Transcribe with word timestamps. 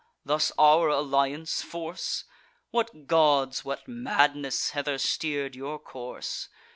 thus 0.25 0.51
our 0.57 0.87
alliance 0.87 1.61
force? 1.61 2.23
What 2.71 3.05
gods, 3.05 3.63
what 3.63 3.87
madness, 3.87 4.71
hither 4.71 4.97
steer'd 4.97 5.55
your 5.55 5.77
course? 5.77 6.49